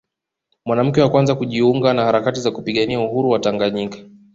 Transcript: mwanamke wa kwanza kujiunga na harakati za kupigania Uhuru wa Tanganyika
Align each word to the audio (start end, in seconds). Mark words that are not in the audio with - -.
mwanamke 0.65 1.01
wa 1.01 1.09
kwanza 1.09 1.35
kujiunga 1.35 1.93
na 1.93 2.05
harakati 2.05 2.41
za 2.41 2.51
kupigania 2.51 2.99
Uhuru 2.99 3.29
wa 3.29 3.39
Tanganyika 3.39 3.97